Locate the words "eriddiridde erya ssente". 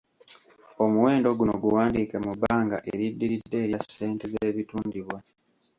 2.91-4.25